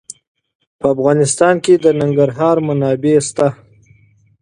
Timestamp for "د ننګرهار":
1.83-2.57